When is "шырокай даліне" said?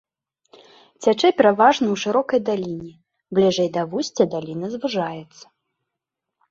2.05-2.91